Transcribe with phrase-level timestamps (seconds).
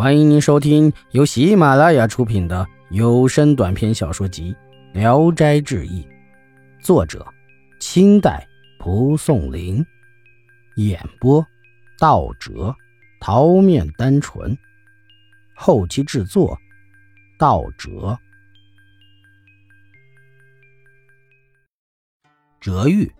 [0.00, 4.56] 欢迎您收听由喜马拉雅出品的有声短篇小说集
[4.98, 6.02] 《聊斋志异》，
[6.82, 7.26] 作者：
[7.80, 8.48] 清代
[8.78, 9.84] 蒲松龄，
[10.76, 11.46] 演播：
[11.98, 12.74] 道哲、
[13.20, 14.56] 桃面单纯，
[15.54, 16.58] 后期制作：
[17.38, 18.18] 道哲。
[22.58, 23.12] 哲玉，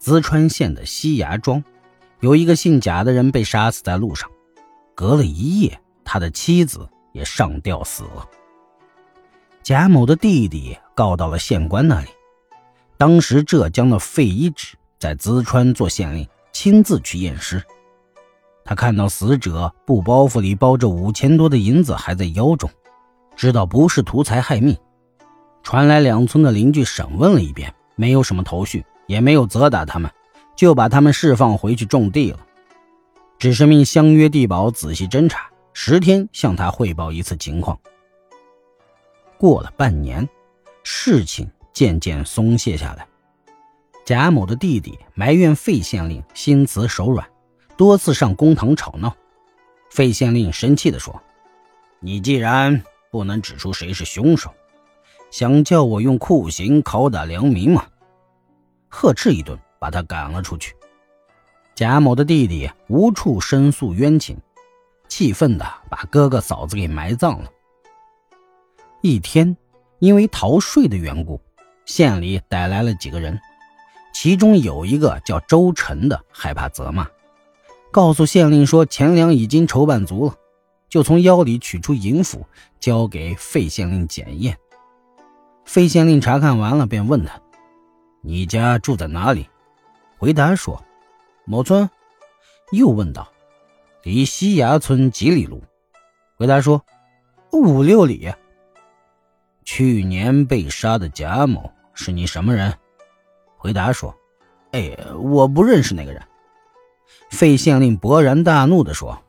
[0.00, 1.62] 淄川县的西崖庄，
[2.18, 4.28] 有一个姓贾的人被杀死在路上。
[5.00, 8.28] 隔了一夜，他的妻子也上吊死了。
[9.62, 12.08] 贾某的弟弟告到了县官那里。
[12.98, 17.64] 当时浙江的费一指在淄川做县令，亲自去验尸。
[18.62, 22.68] 他看到死者布包袱里包着五千多的银子还在腰中，
[23.34, 24.76] 知道不是图财害命。
[25.62, 30.10] 传来两村的邻居审问了一遍，没有什么头绪，也没有责打他们，
[30.54, 32.38] 就把他们释放回去种地了。
[33.40, 37.80] 只是命相约地保仔细侦查，十天向他汇报一次情况。
[39.38, 40.28] 过了半年，
[40.82, 43.08] 事情渐渐松懈下来。
[44.04, 47.26] 贾某的弟弟埋怨费县令心慈手软，
[47.78, 49.16] 多次上公堂吵闹。
[49.88, 51.18] 费县令生气地说
[51.98, 54.52] ：“你既然不能指出谁是凶手，
[55.30, 57.86] 想叫我用酷刑拷打良民吗？”
[58.90, 60.74] 呵斥一顿，把他赶了出去。
[61.80, 64.36] 贾某的弟弟无处申诉冤情，
[65.08, 67.50] 气愤的把哥哥嫂子给埋葬了。
[69.00, 69.56] 一天，
[69.98, 71.40] 因为逃税的缘故，
[71.86, 73.40] 县里逮来了几个人，
[74.12, 77.08] 其中有一个叫周晨的，害怕责骂，
[77.90, 80.34] 告诉县令说钱粮已经筹办足了，
[80.90, 82.44] 就从腰里取出银符，
[82.78, 84.54] 交给费县令检验。
[85.64, 87.40] 费县令查看完了，便问他
[88.20, 89.48] ：“你家住在哪里？”
[90.20, 90.78] 回答说。
[91.50, 91.90] 某村，
[92.70, 93.28] 又问道
[94.04, 95.60] ：“离西崖村几里路？”
[96.38, 96.80] 回答说
[97.50, 98.32] ：“五六里。”
[99.66, 102.72] 去年被杀的贾某是你什么人？
[103.56, 104.14] 回答说
[104.70, 106.22] ：“哎，我不认识那个人。”
[107.32, 109.20] 费县令勃然大怒地说：“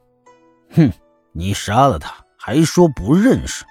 [0.78, 0.92] 哼，
[1.32, 3.66] 你杀了他，还说不认识？”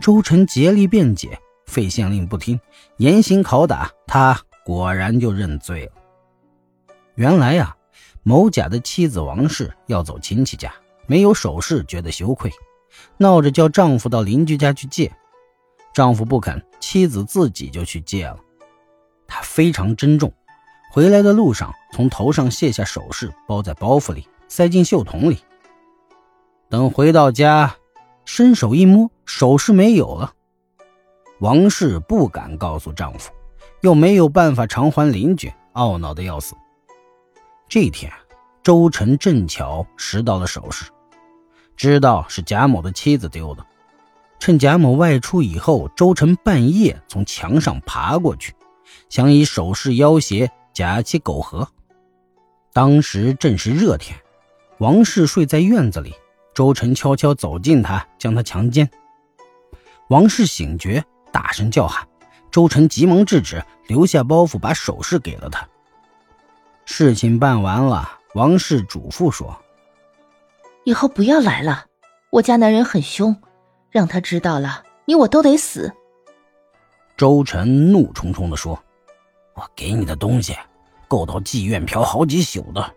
[0.00, 1.36] 周成竭力辩解，
[1.66, 2.60] 费县令不听，
[2.98, 5.92] 严刑拷打他，果然就认罪了。
[7.18, 7.76] 原来呀，
[8.22, 10.72] 某甲的妻子王氏要走亲戚家，
[11.08, 12.48] 没有首饰，觉得羞愧，
[13.16, 15.12] 闹着叫丈夫到邻居家去借。
[15.92, 18.38] 丈夫不肯，妻子自己就去借了。
[19.26, 20.32] 她非常珍重，
[20.92, 25.38] 回来的路上从头上卸下首饰，包在包袱里，塞进袖筒里。
[26.68, 27.74] 等回到家，
[28.24, 30.32] 伸手一摸，首饰没有了。
[31.40, 33.32] 王氏不敢告诉丈夫，
[33.80, 36.54] 又没有办法偿还邻居，懊恼的要死。
[37.68, 38.10] 这天，
[38.62, 40.86] 周晨正巧拾到了首饰，
[41.76, 43.66] 知道是贾某的妻子丢的。
[44.38, 48.54] 趁贾某外出以后，周晨半夜从墙上爬过去，
[49.10, 51.68] 想以首饰要挟贾妻苟合。
[52.72, 54.18] 当时正是热天，
[54.78, 56.14] 王氏睡在院子里，
[56.54, 58.88] 周晨悄悄走近他，将他强奸。
[60.08, 62.08] 王氏醒觉，大声叫喊，
[62.50, 65.68] 周晨急忙制止，留下包袱，把首饰给了他。
[66.90, 69.54] 事情办完了，王氏嘱咐说
[70.84, 71.84] ：“以后不要来了，
[72.30, 73.36] 我家男人很凶，
[73.90, 75.92] 让他知道了，你我都得死。”
[77.14, 78.82] 周晨怒冲冲地说
[79.54, 80.56] ：“我给你的东西，
[81.08, 82.94] 够到妓院嫖好几宿的，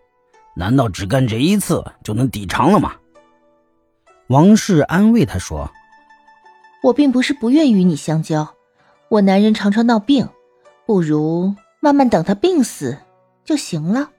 [0.56, 2.94] 难道只干这一次就能抵偿了吗？”
[4.28, 5.70] 王氏安慰他说
[6.82, 8.54] ：“我并不是不愿与你相交，
[9.10, 10.30] 我男人常常闹病，
[10.86, 12.96] 不如慢慢等他病死。”
[13.44, 14.10] 就行了。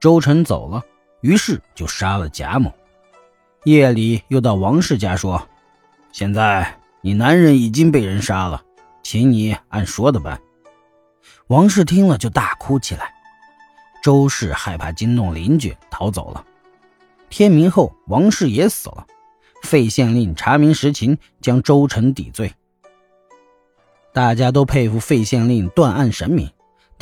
[0.00, 0.82] 周晨走了，
[1.20, 2.72] 于是就杀了贾某。
[3.64, 5.48] 夜里又到王氏家说
[6.12, 8.62] ：“现在你男人已经被人杀了，
[9.02, 10.40] 请你按说的办。”
[11.46, 13.14] 王氏听了就大哭起来。
[14.02, 16.44] 周氏害怕惊动邻居，逃走了。
[17.30, 19.06] 天明后，王氏也死了。
[19.62, 22.52] 费县令查明实情，将周晨抵罪。
[24.12, 26.50] 大家都佩服费县令断案神明。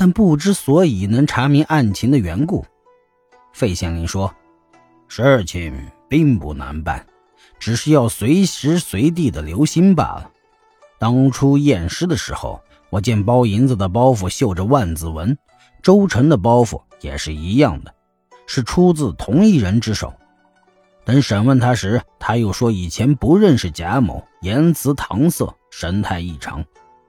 [0.00, 2.64] 但不知所以能查明案情的缘故，
[3.52, 4.34] 费县令说
[5.08, 7.06] ：“事情并不难办，
[7.58, 10.30] 只是要随时随地的留心罢了。
[10.98, 15.36] 当初验尸的时候，我见包银子的包袱绣着万字文，
[15.82, 17.94] 周成的包袱也是一样的，
[18.46, 20.14] 是出自同一人之手。
[21.04, 26.64] 等审问他时，他又说以前不认识贾某，言辞搪塞，神态异常，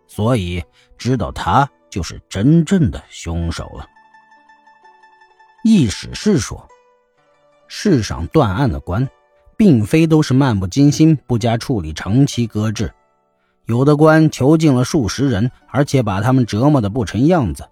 [0.08, 0.62] 所以
[0.98, 3.88] 知道他。”就是真正的凶手了。
[5.64, 6.68] 易史是说，
[7.68, 9.08] 世上断案的官
[9.56, 12.92] 并非都是漫不经心、不加处理、长期搁置。
[13.66, 17.70] 有的官囚禁了数十人，而且把他们折磨得不成样子。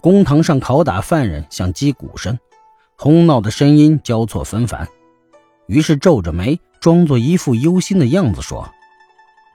[0.00, 2.38] 公堂上拷打犯人像击鼓声，
[2.96, 4.88] 哄闹的声音交错纷繁。
[5.66, 8.68] 于是皱着眉，装作一副忧心的样子说：“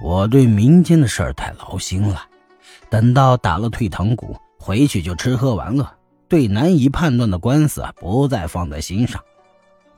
[0.02, 2.26] 我对民间的事儿太劳心了，
[2.90, 5.90] 等到打了退堂鼓，回去就吃喝玩乐，
[6.28, 9.22] 对难以判断的官司不再放在心上。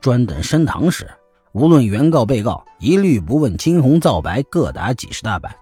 [0.00, 1.08] 专等升堂时，
[1.52, 5.54] 无论原告被告，一律不问青红皂白，各打几十大板，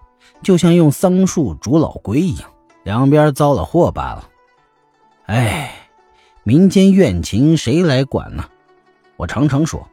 [0.43, 2.51] 就像用桑树煮老龟一样，
[2.85, 4.29] 两边遭了祸罢了。
[5.27, 5.73] 哎，
[6.45, 8.45] 民间怨情谁来管呢？
[9.17, 9.87] 我常常说。”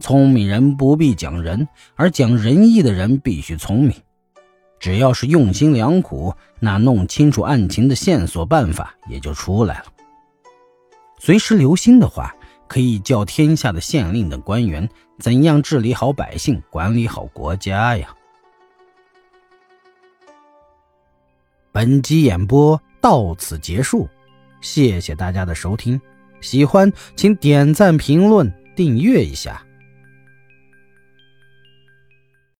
[0.00, 3.92] 聪明人不必讲仁，而讲仁义的人必须聪明。
[4.84, 9.86] 只要是用心良苦，那弄清楚案情的线索办法也就出来了。
[11.18, 12.34] 随时留心的话，
[12.68, 14.86] 可以教天下的县令等官员
[15.18, 18.14] 怎样治理好百姓，管理好国家呀。
[21.72, 24.06] 本集演播到此结束，
[24.60, 25.98] 谢谢大家的收听。
[26.42, 29.64] 喜欢请点赞、评论、订阅一下。